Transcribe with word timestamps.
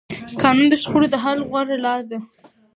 قانون 0.41 0.67
د 0.69 0.73
شخړو 0.81 1.07
د 1.11 1.15
حل 1.23 1.39
غوره 1.49 1.77
لاره 1.85 2.05
ده 2.09 2.19